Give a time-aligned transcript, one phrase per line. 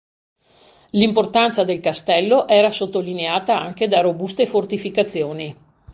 [0.93, 5.55] L'importanza del castello era sottolineata anche da robuste fortificazioni.